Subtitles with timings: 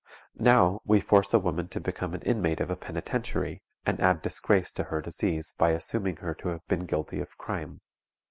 [0.39, 4.71] Now, we force a woman to become an inmate of a penitentiary, and add disgrace
[4.71, 7.81] to her disease by assuming her to have been guilty of crime.